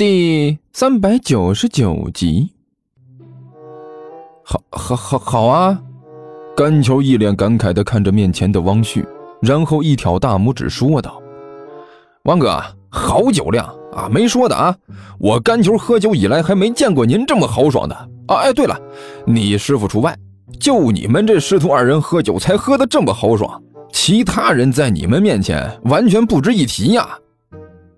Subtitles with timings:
[0.00, 2.48] 第三百九十九集。
[4.42, 5.78] 好，好，好，好啊！
[6.56, 9.04] 甘球一脸感慨的看着面前的汪旭，
[9.42, 11.20] 然后一挑大拇指说道
[12.24, 12.58] ：“汪哥，
[12.88, 14.08] 好酒量啊！
[14.10, 14.74] 没说的啊，
[15.18, 17.94] 我甘球喝酒以来还没见过您这么豪爽的
[18.26, 18.36] 啊！
[18.36, 18.80] 哎，对了，
[19.26, 20.16] 你师傅除外，
[20.58, 23.62] 就你们这师徒二人喝酒才喝的这么豪爽，
[23.92, 27.06] 其他人在你们面前完全不值一提呀！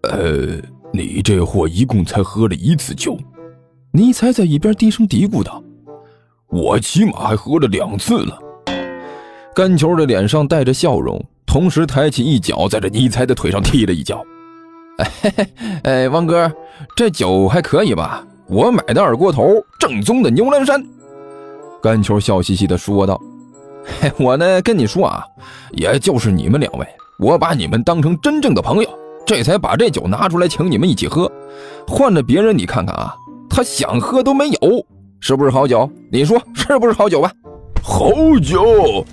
[0.02, 0.58] 呃，
[0.92, 3.18] 你这货一共才喝了一次酒。”
[3.92, 5.62] 尼才在一边低声嘀咕道。
[6.48, 8.38] 我起码还喝了两次了。
[9.54, 14.22] 甘球的脸上带着笑容，同时抬起一脚，在这尼才的腿上踢了一脚。
[14.98, 15.48] 哎，
[15.84, 16.50] 哎，汪哥，
[16.96, 18.26] 这酒还可以吧？
[18.46, 20.82] 我买的二锅头，正宗的牛栏山。
[21.82, 23.20] 甘球笑嘻嘻地说道
[24.00, 25.24] ：“嘿，我呢，跟你说啊，
[25.72, 26.86] 也就是你们两位，
[27.18, 28.88] 我把你们当成真正的朋友，
[29.34, 31.30] 这才把这酒拿出来请你们一起喝。
[31.88, 33.16] 换了别人，你看看啊，
[33.48, 34.86] 他想喝都没有。”
[35.20, 35.90] 是不是好酒？
[36.10, 37.32] 你说是不是好酒吧？
[37.82, 38.10] 好
[38.42, 39.06] 酒！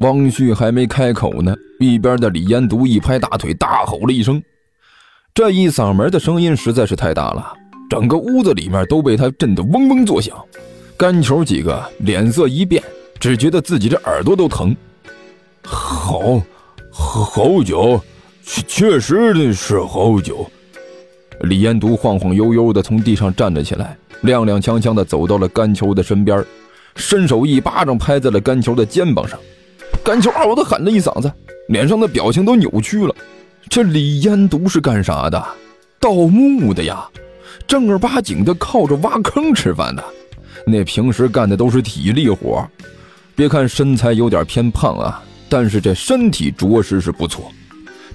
[0.00, 4.42] 汪旭还没开口呢，一边的李延独一拍大腿，大吼了一声。
[5.32, 7.52] 这一嗓门的声音实在是太大了，
[7.88, 10.36] 整个屋子里面都被他震得嗡嗡作响。
[10.96, 12.82] 干球几个脸色一变，
[13.20, 14.74] 只觉得自己这耳朵都疼。
[15.62, 16.42] 好，
[16.90, 18.02] 好酒，
[18.48, 20.50] 确确实是好酒。
[21.42, 23.94] 李延独晃晃悠悠的从地上站了起来。
[24.22, 26.42] 踉踉跄跄的走到了甘球的身边，
[26.96, 29.38] 伸手一巴掌拍在了甘球的肩膀上。
[30.02, 31.30] 甘球嗷的喊了一嗓子，
[31.68, 33.14] 脸上的表情都扭曲了。
[33.68, 35.46] 这李烟毒是干啥的？
[36.00, 37.06] 盗墓的呀！
[37.66, 40.02] 正儿八经的靠着挖坑吃饭的。
[40.66, 42.66] 那平时干的都是体力活，
[43.36, 47.52] 别看身材有点偏胖啊，但是这身体着实是不错。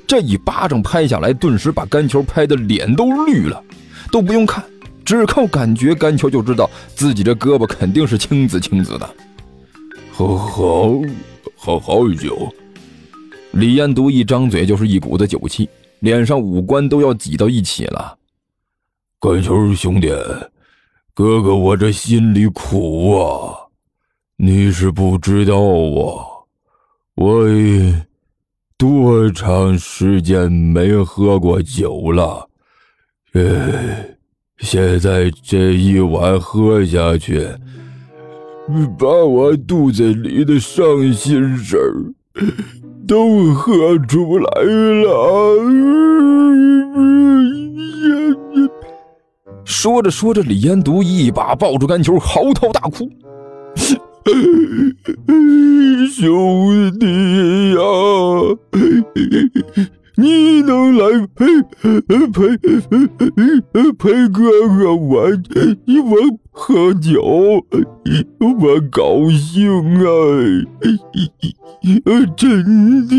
[0.06, 3.64] 这一巴掌拍下来，顿时把甘球拍的脸都绿了，
[4.12, 4.64] 都不用看。
[5.06, 9.10] 只靠感觉，甘球就知道自己这胳膊肯定是青紫青紫的。
[10.12, 10.92] 好好
[11.56, 12.54] 好好酒！
[13.52, 15.68] 李彦独一张嘴就是一股子酒气，
[16.00, 18.18] 脸上五官都要挤到一起了。
[19.20, 20.10] 甘球兄弟，
[21.14, 23.58] 哥哥我这心里苦啊！
[24.38, 26.48] 你是不知道啊，
[27.16, 27.46] 我
[28.78, 32.48] 多长时间没喝过酒了？
[33.34, 34.10] 哎。
[34.60, 37.46] 现在这一碗喝下去，
[38.98, 42.14] 把我肚子里的伤心事儿
[43.06, 45.58] 都喝出来了。
[49.66, 53.10] 说着说着，李延独一把抱住甘球，嚎啕大哭
[56.14, 57.82] ：“兄弟呀！”
[60.16, 61.46] 你能来陪
[62.32, 62.56] 陪
[63.94, 64.44] 陪哥
[64.78, 66.16] 哥我我
[66.52, 67.66] 喝酒，
[68.40, 69.74] 我高兴
[70.06, 70.06] 啊！
[72.38, 73.16] 真的，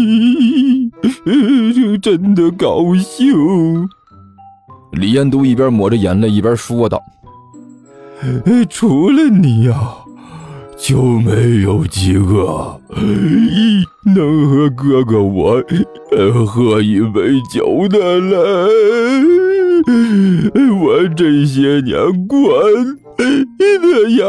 [2.01, 3.89] 真的高兴。
[4.93, 7.03] 李彦都一边抹着眼泪一边说道
[8.71, 9.97] ：“除了你呀。”
[10.77, 12.81] 就没有几个
[14.15, 15.63] 能和哥哥我
[16.47, 18.69] 喝一杯酒的了。
[20.81, 21.97] 我这些年
[22.27, 22.63] 过
[23.59, 24.27] 的呀，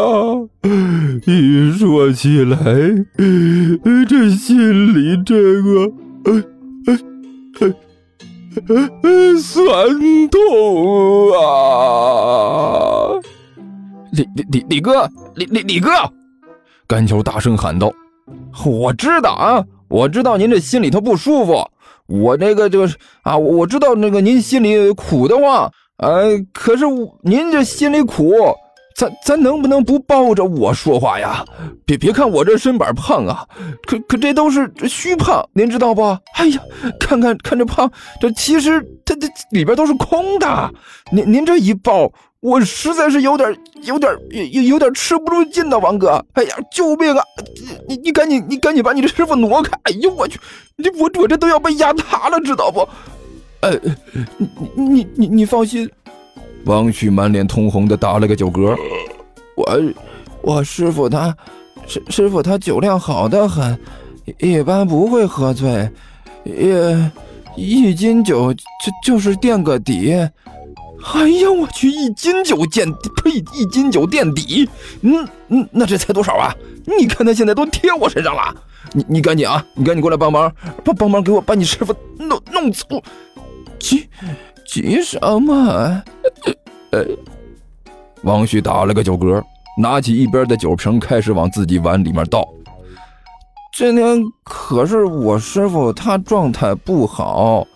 [1.26, 2.58] 一说起来，
[4.08, 5.92] 这心里这个
[9.40, 10.40] 酸痛
[11.34, 13.20] 啊！
[14.14, 15.92] 李李李李哥，李李李哥。
[16.88, 17.92] 甘球大声喊道
[18.64, 21.68] ：“我知道啊，我知道您这心里头不舒服，
[22.06, 26.86] 我这个就是啊，我知道那个您心里苦的慌，呃，可是
[27.24, 28.36] 您这心里苦，
[28.96, 31.44] 咱咱能不能不抱着我说话呀？
[31.88, 33.48] 别别看我这身板胖啊，
[33.88, 36.04] 可可这都是虚胖，您知道不？
[36.36, 36.62] 哎呀，
[37.00, 37.92] 看看看这胖，
[38.22, 40.72] 这其实它这里边都是空的，
[41.12, 42.12] 您您这一抱。”
[42.46, 46.24] 我实在是有点、有点、有有点吃不住劲呢，王哥！
[46.34, 47.24] 哎呀，救命啊！
[47.88, 49.72] 你、你赶紧、你赶紧把你的师傅挪开！
[49.82, 50.40] 哎呦我去，
[50.76, 52.88] 你我我这都要被压塌了，知道不？
[53.62, 53.76] 呃，
[54.76, 55.90] 你、你、你、你放心。
[56.66, 58.78] 王旭满脸通红的打了个酒嗝。
[59.56, 59.82] 我、
[60.44, 61.36] 我师傅他，
[61.88, 63.76] 师师傅他酒量好的很，
[64.38, 65.90] 一般不会喝醉，
[66.44, 67.12] 也
[67.56, 68.60] 一斤酒就
[69.04, 70.16] 就是垫个底。
[71.14, 71.90] 哎呀，我去！
[71.90, 73.32] 一斤酒垫，呸！
[73.54, 74.68] 一斤酒垫底，
[75.02, 76.54] 嗯嗯，那这才多少啊？
[76.86, 78.56] 你看他现在都贴我身上了，
[78.92, 80.52] 你你赶紧啊，你赶紧过来帮忙，
[80.84, 82.86] 帮帮忙给我把你师傅弄弄走。
[83.80, 84.10] 急
[84.68, 86.04] 急什么？
[86.92, 87.06] 呃，
[88.24, 89.44] 王旭打了个酒嗝，
[89.80, 92.48] 拿起一边的酒瓶，开始往自己碗里面倒。
[93.78, 97.68] 今天可是我师傅他状态不好，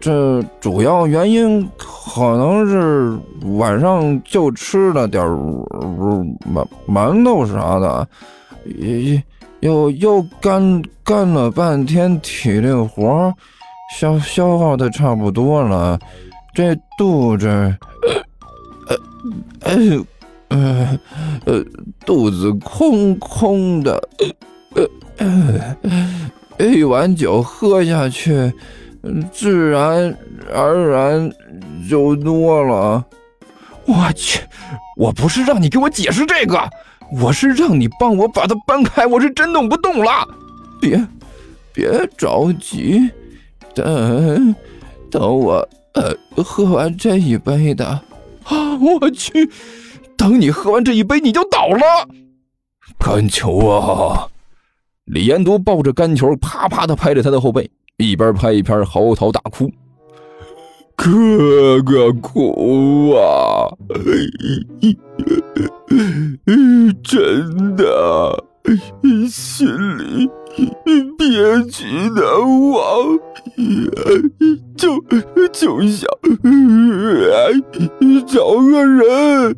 [0.00, 3.18] 这主要原因可能是
[3.56, 8.08] 晚上就吃了点馒馒头啥的，
[9.60, 13.32] 又又干干了半天体力活，
[13.94, 15.98] 消消耗的差不多了，
[16.54, 17.46] 这肚子，
[18.86, 18.96] 呃
[19.60, 20.06] 呃
[20.48, 20.98] 呃
[21.44, 21.64] 呃
[22.06, 24.08] 肚子空空的。
[25.18, 25.76] 呃
[26.58, 28.52] 一碗酒喝下去，
[29.32, 30.16] 自然
[30.52, 31.30] 而然
[31.88, 33.04] 就多了。
[33.86, 34.40] 我去，
[34.96, 36.68] 我不是让你给我解释这个，
[37.20, 39.06] 我是让你帮我把它搬开。
[39.06, 40.26] 我是真弄不动了。
[40.80, 41.04] 别，
[41.72, 43.10] 别着急，
[43.74, 44.54] 等，
[45.10, 47.86] 等我呃喝完这一杯的。
[48.44, 49.50] 啊，我去，
[50.16, 52.08] 等你喝完这一杯你就倒了。
[52.98, 54.28] 干球啊！
[55.06, 57.68] 李延都抱着干球，啪啪的拍着他的后背，
[58.00, 59.70] 一边拍一边嚎啕大哭
[60.96, 63.68] ：“哥哥哭啊！
[67.02, 68.44] 真的，
[69.28, 69.68] 心
[69.98, 70.28] 里
[71.18, 73.18] 憋屈的我，
[74.76, 74.98] 就
[75.52, 76.08] 就想
[78.26, 79.56] 找个人。”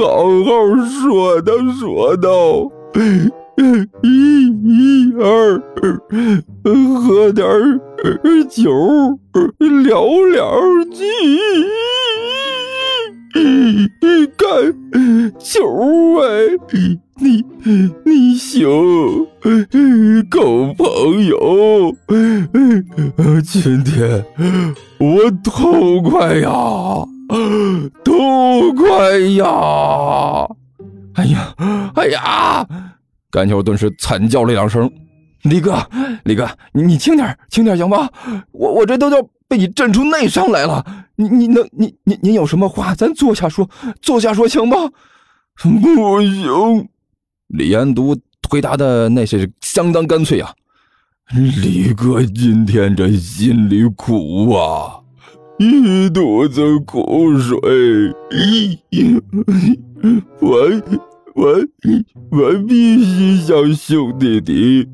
[0.00, 0.06] 好
[0.44, 0.50] 好
[0.86, 2.68] 说道说道，
[4.02, 5.62] 一、一、二，
[6.62, 7.46] 喝点
[8.48, 9.18] 酒，
[9.58, 10.60] 聊聊
[10.92, 11.04] 天。
[14.36, 16.24] 干球哎，
[17.16, 17.44] 你
[18.04, 18.66] 你行，
[20.28, 21.94] 狗朋友，
[23.44, 24.24] 今天
[24.98, 26.50] 我痛快呀！
[28.04, 30.48] 痛快呀！
[31.14, 31.54] 哎呀，
[31.94, 32.66] 哎呀！
[33.34, 34.88] 甘球顿时惨叫了两声。
[35.42, 35.84] 李哥，
[36.22, 38.08] 李哥，你你轻点，轻点行吗？
[38.52, 40.86] 我我这都要被你震出内伤来了。
[41.16, 43.68] 你你能你你您有什么话，咱坐下说，
[44.00, 44.76] 坐下说行吗？
[45.60, 46.88] 不行。
[47.48, 48.16] 李延都
[48.48, 50.52] 回答的那是相当干脆啊。
[51.34, 55.00] 李哥今天这心里苦啊。
[55.58, 57.58] 一肚子苦水，
[60.40, 60.60] 我
[61.34, 61.56] 我
[62.30, 64.86] 我必须向兄弟弟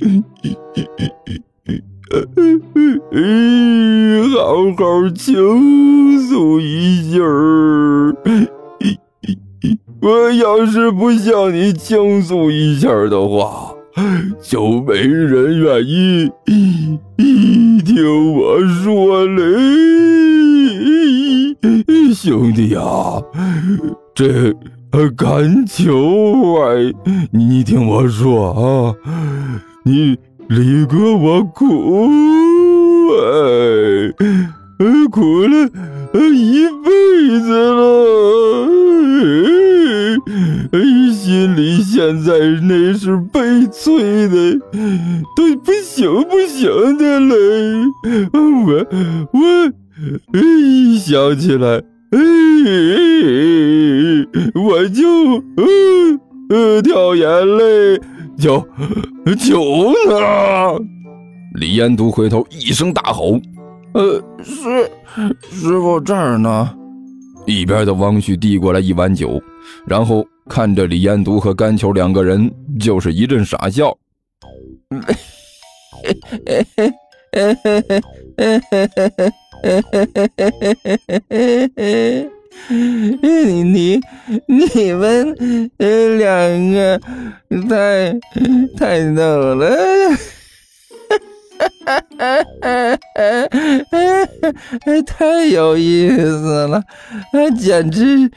[4.37, 8.17] 好好倾诉一下儿。
[10.01, 13.75] 我要是不向你倾诉一下的话，
[14.41, 16.31] 就没人愿意
[17.85, 19.43] 听我说嘞。
[22.15, 22.81] 兄弟呀，
[24.15, 24.55] 这
[24.93, 26.93] 呃干球哎，
[27.31, 28.95] 你听我说啊，
[29.85, 32.03] 你李哥我苦
[33.13, 34.13] 哎，
[35.11, 35.69] 苦了
[36.33, 38.67] 一辈子了，
[41.13, 44.59] 心里现在那是悲催的，
[45.37, 47.35] 都不行不行的嘞，
[48.33, 48.87] 我
[49.33, 49.73] 我。
[50.33, 52.19] 一想起来，哎，
[54.61, 55.07] 我就
[55.57, 55.65] 呃
[56.51, 57.97] 呃掉眼泪，
[58.39, 58.59] 就
[59.39, 60.79] 就呢。
[61.55, 63.39] 李延都回头一声大吼
[63.95, 64.91] ：“呃，师
[65.51, 66.75] 师傅这儿呢。”
[67.47, 69.43] 一边的汪旭递过来一碗酒，
[69.87, 73.97] 然后看着李延都和甘球两个人，就是一阵傻笑。
[78.41, 79.33] 嘿嘿嘿嘿
[79.63, 82.31] 嘿嘿嘿嘿嘿嘿嘿！
[82.69, 84.01] 你你
[84.47, 85.37] 你们
[86.19, 86.99] 两个
[87.69, 88.19] 太
[88.79, 90.40] 太逗了。
[91.61, 93.47] 哈哈哈哈
[94.41, 95.03] 哈！
[95.07, 96.83] 太有意思了，
[97.59, 98.31] 简直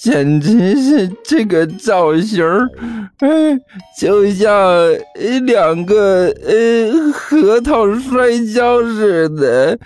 [0.00, 2.68] 简直是这个造型儿，
[3.20, 3.60] 嗯，
[3.98, 4.52] 就像
[5.46, 9.78] 两个呃核桃摔跤似的，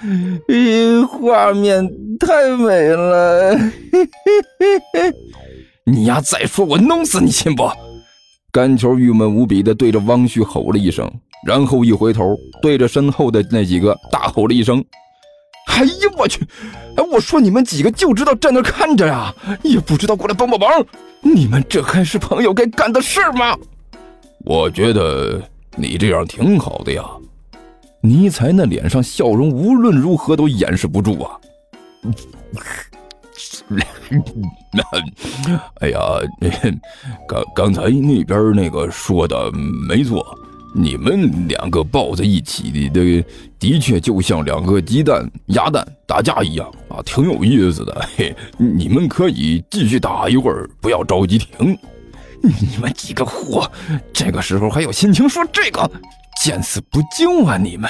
[0.48, 1.88] 呃，画面
[2.20, 3.58] 太美了。
[5.84, 7.70] 你丫，再说我弄死你信不？
[8.52, 11.10] 甘球郁闷无比的对着汪旭吼了一声。
[11.46, 14.84] 然后一回头，对着身后的那几个大吼了一声
[15.68, 16.46] ：“哎呀，我去！
[16.96, 20.86] 哎，我说你们几个就知道站那看着呀，也不知道过来帮帮忙！
[21.22, 23.56] 你们这还是朋友该干的事吗？”
[24.44, 25.40] 我觉得
[25.74, 27.02] 你这样挺好的呀。
[28.02, 31.40] 尼才那脸上笑容无论如何都掩饰不住啊。
[34.72, 34.82] 那
[35.80, 36.00] 哎呀，
[37.28, 39.50] 刚刚才那边那个说的
[39.88, 40.24] 没错，
[40.74, 43.24] 你们两个抱在一起的，的
[43.58, 48.08] 的确就像两个鸡蛋鸭蛋打架一样啊，挺有意思的。
[48.16, 51.76] 嘿，你们可以继续打一会儿，不要着急停。
[52.42, 53.70] 你们几个货，
[54.12, 55.90] 这个时候还有心情说这个？
[56.42, 57.56] 见死不救啊！
[57.56, 57.88] 你们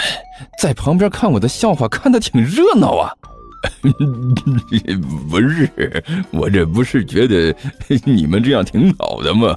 [0.60, 3.10] 在旁边看我的笑话，看的挺热闹啊。
[5.30, 7.54] 不是，我这不是觉得
[8.04, 9.56] 你们这样挺好的吗？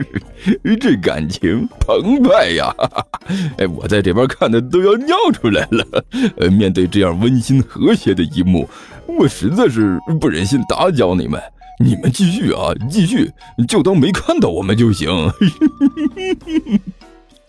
[0.80, 2.74] 这感情澎湃呀！
[3.58, 6.04] 哎，我在这边看的都要尿出来了。
[6.50, 8.68] 面对这样温馨和谐的一幕，
[9.06, 11.40] 我实在是不忍心打搅你们。
[11.82, 13.30] 你们继续啊，继续，
[13.66, 15.08] 就当没看到我们就行。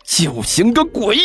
[0.06, 1.18] 就行个鬼！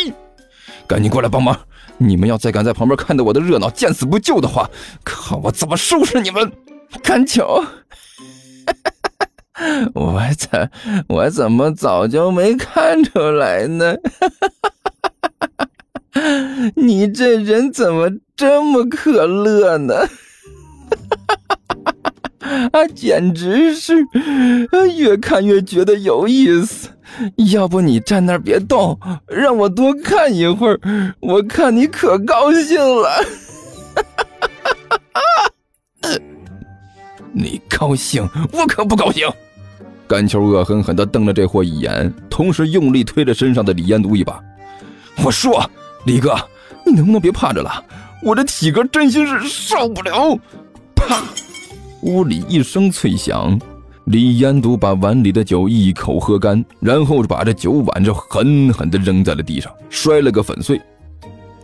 [0.85, 1.57] 赶紧过来帮忙！
[1.97, 4.69] 你们要再敢在旁边看着我的热闹，见死不救的话，
[5.03, 6.51] 看我怎么收拾你们！
[7.03, 7.65] 甘球，
[9.93, 10.71] 我怎
[11.09, 13.95] 我怎么早就没看出来呢？
[16.75, 20.07] 你这人怎么这么可乐呢？
[22.71, 23.93] 啊，简直是，
[24.95, 26.89] 越看越觉得有意思。
[27.51, 30.79] 要不你站那儿别动，让我多看一会儿，
[31.19, 33.23] 我看你可高兴了。
[37.33, 39.27] 你高兴，我可不高兴。
[40.07, 44.41] 甘球恶狠狠地瞪了这货一眼，同时用力推了身上的李延独一把。
[45.23, 45.69] 我说，
[46.05, 46.35] 李哥，
[46.85, 47.83] 你能不能别趴着了？
[48.23, 50.37] 我这体格真心是受不了。
[50.95, 51.21] 啪！
[52.01, 53.59] 屋里一声脆响。
[54.05, 60.79] 李延独把碗里的酒一口喝干，然后把这酒碗就狠狠地扔在了地上，摔了个粉碎。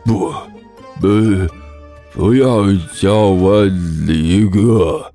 [0.03, 0.29] 不，
[0.99, 1.07] 不，
[2.11, 2.65] 不要
[2.99, 3.63] 叫我
[4.05, 5.09] 李哥，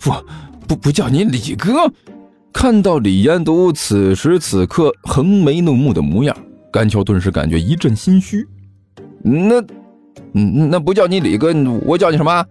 [0.00, 0.10] 不，
[0.66, 1.70] 不，不叫你李哥。
[2.52, 6.36] 看到李延独此时此刻横眉怒目的模样，
[6.72, 8.44] 甘秋顿时感觉一阵心虚。
[9.22, 9.62] 那，
[10.32, 11.54] 那不叫你李哥，
[11.86, 12.44] 我叫你什么？